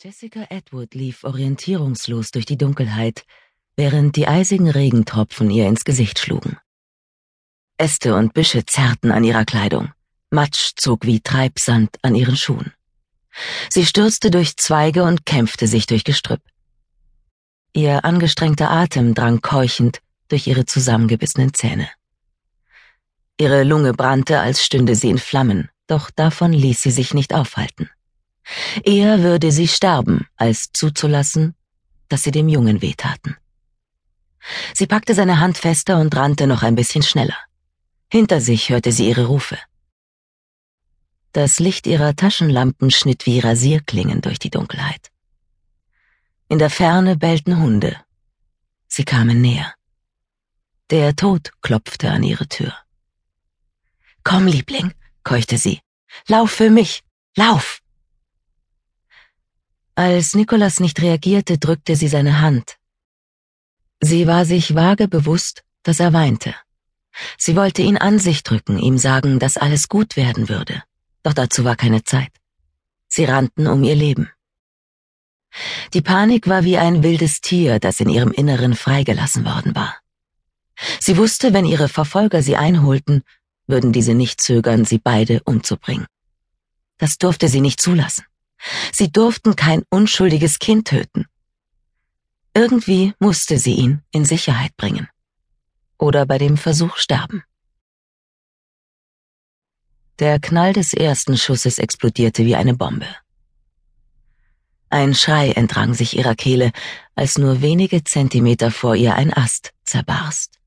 [0.00, 3.24] Jessica Edward lief orientierungslos durch die Dunkelheit,
[3.74, 6.56] während die eisigen Regentropfen ihr ins Gesicht schlugen.
[7.78, 9.92] Äste und Büsche zerrten an ihrer Kleidung,
[10.30, 12.72] Matsch zog wie Treibsand an ihren Schuhen.
[13.70, 16.42] Sie stürzte durch Zweige und kämpfte sich durch Gestrüpp.
[17.72, 21.88] Ihr angestrengter Atem drang keuchend durch ihre zusammengebissenen Zähne.
[23.36, 27.90] Ihre Lunge brannte, als stünde sie in Flammen, doch davon ließ sie sich nicht aufhalten.
[28.82, 31.54] Eher würde sie sterben, als zuzulassen,
[32.08, 33.36] dass sie dem Jungen wehtaten.
[34.74, 37.36] Sie packte seine Hand fester und rannte noch ein bisschen schneller.
[38.10, 39.58] Hinter sich hörte sie ihre Rufe.
[41.32, 45.10] Das Licht ihrer Taschenlampen schnitt wie Rasierklingen durch die Dunkelheit.
[46.48, 47.96] In der Ferne bellten Hunde.
[48.86, 49.74] Sie kamen näher.
[50.88, 52.72] Der Tod klopfte an ihre Tür.
[54.24, 55.80] Komm, Liebling, keuchte sie.
[56.26, 57.02] Lauf für mich.
[57.36, 57.82] Lauf!
[59.98, 62.76] Als Nikolas nicht reagierte, drückte sie seine Hand.
[64.00, 66.54] Sie war sich vage bewusst, dass er weinte.
[67.36, 70.84] Sie wollte ihn an sich drücken, ihm sagen, dass alles gut werden würde.
[71.24, 72.30] Doch dazu war keine Zeit.
[73.08, 74.30] Sie rannten um ihr Leben.
[75.94, 79.98] Die Panik war wie ein wildes Tier, das in ihrem Inneren freigelassen worden war.
[81.00, 83.24] Sie wusste, wenn ihre Verfolger sie einholten,
[83.66, 86.06] würden diese nicht zögern, sie beide umzubringen.
[86.98, 88.27] Das durfte sie nicht zulassen.
[88.92, 91.26] Sie durften kein unschuldiges Kind töten.
[92.54, 95.08] Irgendwie musste sie ihn in Sicherheit bringen.
[95.98, 97.44] Oder bei dem Versuch sterben.
[100.18, 103.06] Der Knall des ersten Schusses explodierte wie eine Bombe.
[104.90, 106.72] Ein Schrei entrang sich ihrer Kehle,
[107.14, 110.58] als nur wenige Zentimeter vor ihr ein Ast zerbarst.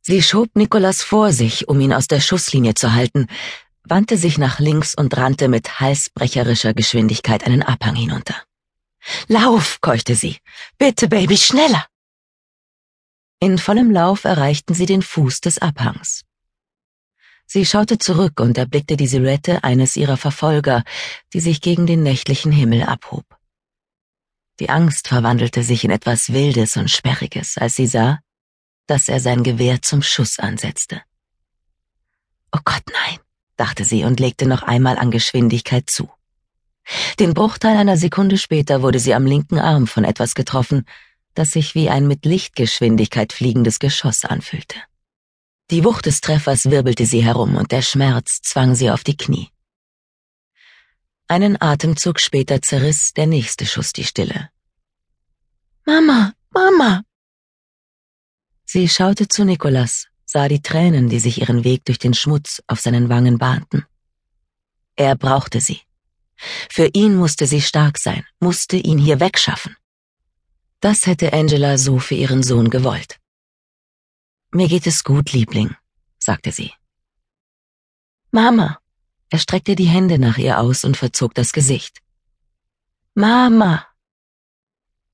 [0.00, 3.26] Sie schob Nikolas vor sich, um ihn aus der Schusslinie zu halten,
[3.84, 8.34] wandte sich nach links und rannte mit halsbrecherischer Geschwindigkeit einen Abhang hinunter.
[9.28, 10.38] Lauf, keuchte sie.
[10.78, 11.86] Bitte, Baby, schneller.
[13.40, 16.22] In vollem Lauf erreichten sie den Fuß des Abhangs.
[17.46, 20.82] Sie schaute zurück und erblickte die Silhouette eines ihrer Verfolger,
[21.34, 23.26] die sich gegen den nächtlichen Himmel abhob.
[24.60, 28.20] Die Angst verwandelte sich in etwas Wildes und Sperriges, als sie sah,
[28.86, 31.02] dass er sein Gewehr zum Schuss ansetzte.
[32.50, 33.23] Oh Gott, nein
[33.56, 36.10] dachte sie und legte noch einmal an Geschwindigkeit zu.
[37.18, 40.84] Den Bruchteil einer Sekunde später wurde sie am linken Arm von etwas getroffen,
[41.34, 44.76] das sich wie ein mit Lichtgeschwindigkeit fliegendes Geschoss anfühlte.
[45.70, 49.48] Die Wucht des Treffers wirbelte sie herum und der Schmerz zwang sie auf die Knie.
[51.26, 54.50] Einen Atemzug später zerriss der nächste Schuss die Stille.
[55.86, 57.02] Mama, Mama!
[58.66, 62.80] Sie schaute zu Nikolas, sah die Tränen, die sich ihren Weg durch den Schmutz auf
[62.80, 63.84] seinen Wangen bahnten.
[64.96, 65.80] Er brauchte sie.
[66.70, 69.76] Für ihn musste sie stark sein, musste ihn hier wegschaffen.
[70.80, 73.18] Das hätte Angela so für ihren Sohn gewollt.
[74.50, 75.74] Mir geht es gut, Liebling,
[76.18, 76.72] sagte sie.
[78.30, 78.78] Mama.
[79.30, 81.98] Er streckte die Hände nach ihr aus und verzog das Gesicht.
[83.14, 83.86] Mama.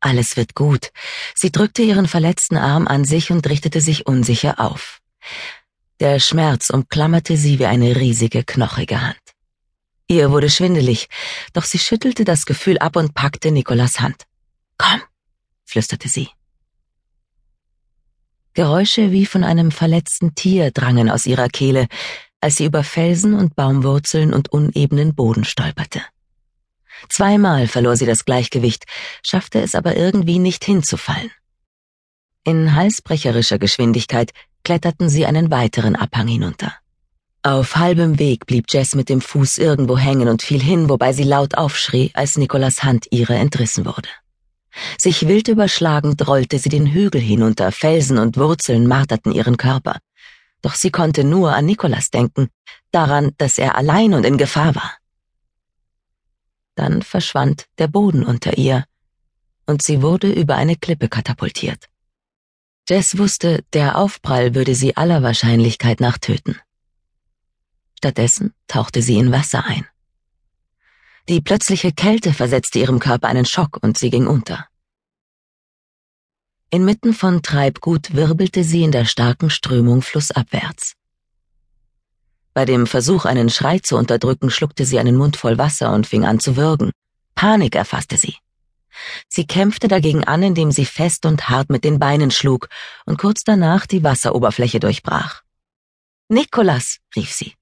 [0.00, 0.90] Alles wird gut.
[1.34, 4.99] Sie drückte ihren verletzten Arm an sich und richtete sich unsicher auf.
[6.00, 9.20] Der Schmerz umklammerte sie wie eine riesige, knochige Hand.
[10.08, 11.08] Ihr wurde schwindelig,
[11.52, 14.24] doch sie schüttelte das Gefühl ab und packte Nikolas Hand.
[14.78, 15.02] Komm,
[15.64, 16.28] flüsterte sie.
[18.54, 21.86] Geräusche wie von einem verletzten Tier drangen aus ihrer Kehle,
[22.40, 26.02] als sie über Felsen und Baumwurzeln und unebenen Boden stolperte.
[27.08, 28.84] Zweimal verlor sie das Gleichgewicht,
[29.22, 31.30] schaffte es aber irgendwie nicht hinzufallen.
[32.42, 34.32] In halsbrecherischer Geschwindigkeit
[34.64, 36.74] kletterten sie einen weiteren Abhang hinunter.
[37.42, 41.22] Auf halbem Weg blieb Jess mit dem Fuß irgendwo hängen und fiel hin, wobei sie
[41.22, 44.08] laut aufschrie, als Nikolas Hand ihre entrissen wurde.
[44.98, 49.98] Sich wild überschlagend rollte sie den Hügel hinunter, Felsen und Wurzeln marterten ihren Körper.
[50.62, 52.48] Doch sie konnte nur an Nikolas denken,
[52.92, 54.92] daran, dass er allein und in Gefahr war.
[56.74, 58.84] Dann verschwand der Boden unter ihr,
[59.66, 61.86] und sie wurde über eine Klippe katapultiert.
[62.90, 66.58] Jess wusste, der Aufprall würde sie aller Wahrscheinlichkeit nach töten.
[67.96, 69.86] Stattdessen tauchte sie in Wasser ein.
[71.28, 74.66] Die plötzliche Kälte versetzte ihrem Körper einen Schock und sie ging unter.
[76.70, 80.94] Inmitten von Treibgut wirbelte sie in der starken Strömung flussabwärts.
[82.54, 86.24] Bei dem Versuch, einen Schrei zu unterdrücken, schluckte sie einen Mund voll Wasser und fing
[86.24, 86.90] an zu würgen.
[87.36, 88.34] Panik erfasste sie.
[89.28, 92.68] Sie kämpfte dagegen an, indem sie fest und hart mit den Beinen schlug
[93.06, 95.42] und kurz danach die Wasseroberfläche durchbrach.
[96.28, 97.54] Nikolas, rief sie.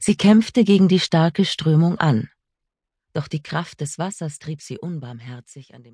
[0.00, 2.30] Sie kämpfte gegen die starke Strömung an.
[3.12, 5.88] Doch die Kraft des Wassers trieb sie unbarmherzig an dem